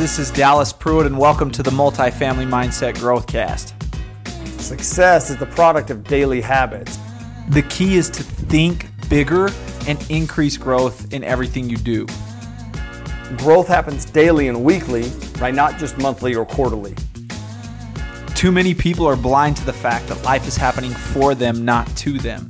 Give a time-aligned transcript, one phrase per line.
[0.00, 3.74] This is Dallas Pruitt, and welcome to the Multifamily Mindset Growthcast.
[4.58, 6.98] Success is the product of daily habits.
[7.50, 9.50] The key is to think bigger
[9.86, 12.06] and increase growth in everything you do.
[13.36, 15.54] Growth happens daily and weekly, right?
[15.54, 16.94] Not just monthly or quarterly.
[18.34, 21.86] Too many people are blind to the fact that life is happening for them, not
[21.98, 22.48] to them.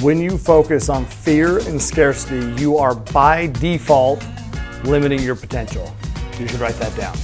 [0.00, 4.24] When you focus on fear and scarcity, you are by default
[4.84, 5.92] limiting your potential.
[6.38, 7.16] You should write that down.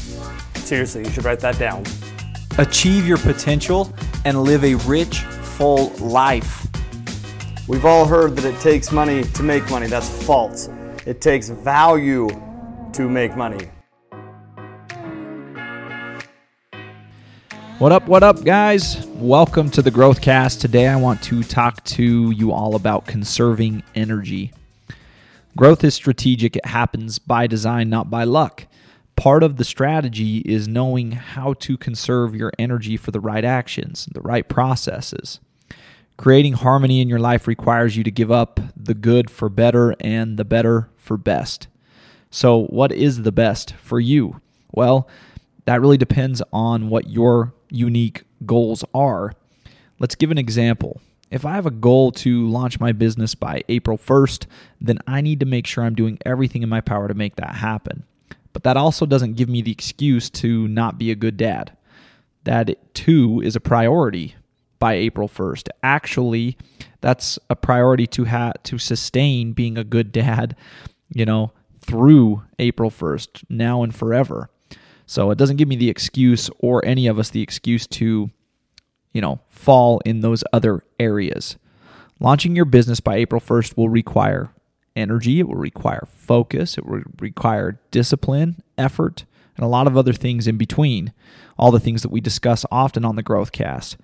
[0.54, 1.82] Seriously, you should write that down.
[2.58, 3.92] Achieve your potential
[4.24, 6.68] and live a rich, full life.
[7.66, 9.88] We've all heard that it takes money to make money.
[9.88, 10.68] That's false.
[11.06, 12.28] It takes value
[12.92, 13.68] to make money.
[17.78, 19.04] What up, what up, guys?
[19.16, 20.60] Welcome to the Growth Cast.
[20.60, 24.52] Today I want to talk to you all about conserving energy.
[25.56, 28.66] Growth is strategic, it happens by design, not by luck.
[29.20, 34.08] Part of the strategy is knowing how to conserve your energy for the right actions,
[34.10, 35.40] the right processes.
[36.16, 40.38] Creating harmony in your life requires you to give up the good for better and
[40.38, 41.68] the better for best.
[42.30, 44.40] So, what is the best for you?
[44.72, 45.06] Well,
[45.66, 49.34] that really depends on what your unique goals are.
[49.98, 50.98] Let's give an example.
[51.30, 54.46] If I have a goal to launch my business by April 1st,
[54.80, 57.56] then I need to make sure I'm doing everything in my power to make that
[57.56, 58.04] happen.
[58.52, 61.76] But that also doesn't give me the excuse to not be a good dad.
[62.44, 64.34] That too is a priority
[64.78, 65.68] by April 1st.
[65.82, 66.56] Actually,
[67.00, 70.56] that's a priority to have to sustain being a good dad,
[71.08, 74.50] you know, through April 1st, now and forever.
[75.06, 78.30] So it doesn't give me the excuse or any of us the excuse to,
[79.12, 81.56] you know, fall in those other areas.
[82.20, 84.52] Launching your business by April 1st will require
[84.96, 89.24] energy, it will require focus, it will require discipline, effort,
[89.56, 91.12] and a lot of other things in between.
[91.58, 93.98] All the things that we discuss often on the Growth Cast.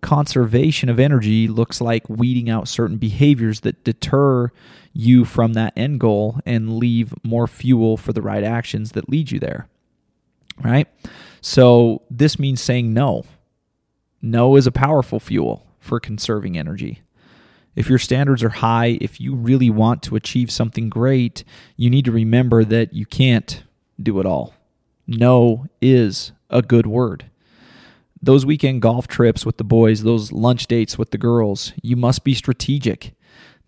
[0.00, 4.50] Conservation of energy looks like weeding out certain behaviors that deter
[4.92, 9.30] you from that end goal and leave more fuel for the right actions that lead
[9.30, 9.68] you there
[10.60, 10.88] right?
[11.40, 13.24] So this means saying no.
[14.20, 17.02] No is a powerful fuel for conserving energy.
[17.74, 21.44] If your standards are high, if you really want to achieve something great,
[21.76, 23.62] you need to remember that you can't
[24.00, 24.54] do it all.
[25.06, 27.26] No is a good word.
[28.20, 32.24] Those weekend golf trips with the boys, those lunch dates with the girls, you must
[32.24, 33.14] be strategic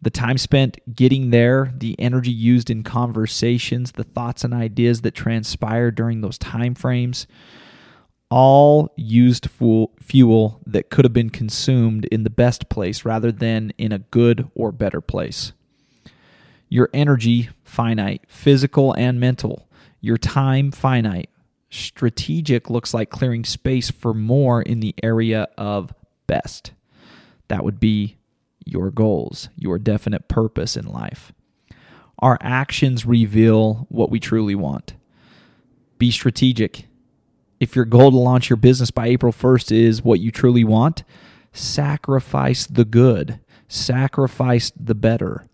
[0.04, 5.14] the time spent getting there, the energy used in conversations, the thoughts and ideas that
[5.14, 7.26] transpire during those time frames,
[8.36, 13.92] all used fuel that could have been consumed in the best place rather than in
[13.92, 15.52] a good or better place.
[16.68, 19.68] Your energy finite, physical and mental.
[20.00, 21.30] Your time finite.
[21.70, 25.94] Strategic looks like clearing space for more in the area of
[26.26, 26.72] best.
[27.46, 28.16] That would be
[28.66, 31.32] your goals, your definite purpose in life.
[32.18, 34.94] Our actions reveal what we truly want.
[35.98, 36.88] Be strategic.
[37.60, 41.04] If your goal to launch your business by April 1st is what you truly want,
[41.52, 45.46] sacrifice the good, sacrifice the better,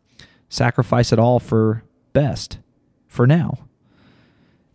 [0.49, 2.59] sacrifice it all for best
[3.06, 3.59] for now.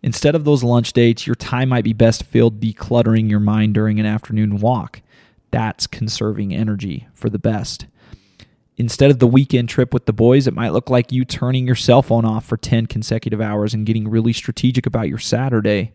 [0.02, 3.98] Instead of those lunch dates, your time might be best filled decluttering your mind during
[3.98, 5.02] an afternoon walk.
[5.50, 7.86] That's conserving energy for the best.
[8.76, 11.74] Instead of the weekend trip with the boys, it might look like you turning your
[11.74, 15.94] cell phone off for 10 consecutive hours and getting really strategic about your Saturday.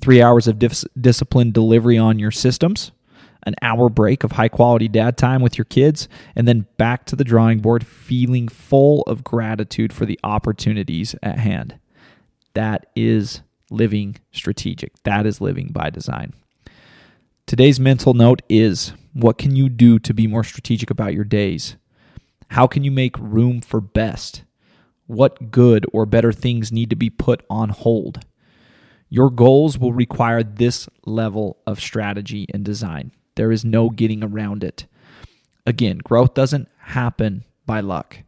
[0.00, 2.92] Three hours of dis- disciplined delivery on your systems,
[3.44, 7.16] an hour break of high quality dad time with your kids, and then back to
[7.16, 11.78] the drawing board feeling full of gratitude for the opportunities at hand.
[12.54, 15.02] That is living strategic.
[15.02, 16.32] That is living by design.
[17.46, 21.76] Today's mental note is what can you do to be more strategic about your days?
[22.50, 24.44] How can you make room for best?
[25.06, 28.24] What good or better things need to be put on hold?
[29.08, 33.12] Your goals will require this level of strategy and design.
[33.36, 34.86] There is no getting around it.
[35.64, 38.18] Again, growth doesn't happen by luck.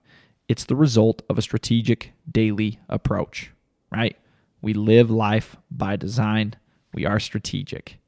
[0.48, 3.50] It's the result of a strategic daily approach,
[3.90, 4.16] right?
[4.62, 6.54] We live life by design.
[6.94, 7.98] We are strategic.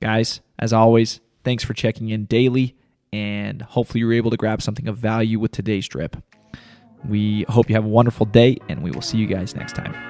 [0.00, 2.76] Guys, as always, thanks for checking in daily,
[3.12, 6.16] and hopefully you're able to grab something of value with today's drip.
[7.06, 10.09] We hope you have a wonderful day, and we will see you guys next time.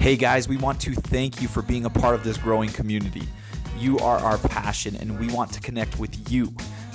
[0.00, 3.28] Hey guys, we want to thank you for being a part of this growing community.
[3.76, 6.54] You are our passion, and we want to connect with you.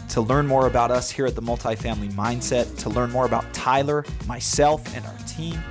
[0.09, 4.05] To learn more about us here at the Multifamily Mindset, to learn more about Tyler,
[4.25, 5.63] myself, and our team,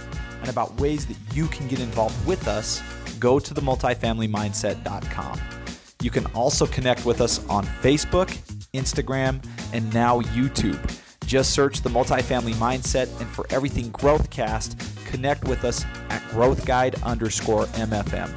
[0.42, 2.80] and about ways that you can get involved with us,
[3.18, 5.40] go to themultifamilymindset.com.
[6.02, 8.28] You can also connect with us on Facebook,
[8.74, 10.78] Instagram, and now YouTube.
[11.26, 14.76] Just search the Multifamily Mindset, and for everything Growthcast,
[15.06, 15.84] connect with us
[16.34, 18.30] at Growth Guide underscore MFM.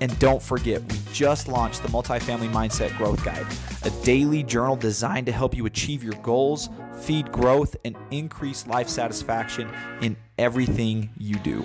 [0.00, 3.46] And don't forget, we just launched the Multifamily Mindset Growth Guide,
[3.84, 6.68] a daily journal designed to help you achieve your goals,
[7.00, 9.70] feed growth, and increase life satisfaction
[10.00, 11.64] in everything you do.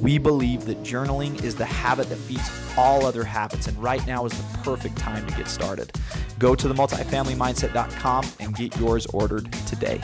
[0.00, 4.26] We believe that journaling is the habit that feeds all other habits, and right now
[4.26, 5.92] is the perfect time to get started.
[6.38, 10.00] Go to the multifamilymindset.com and get yours ordered today.